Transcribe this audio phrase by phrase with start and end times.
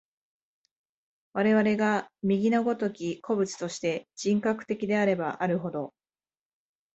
[1.33, 5.93] 我々が右の如き個物として、人格的であればあるほど、